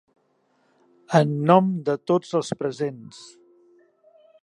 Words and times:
En 1.19 1.35
nom 1.51 1.69
de 1.91 1.97
tots 2.13 2.35
els 2.41 2.53
presents. 2.65 3.25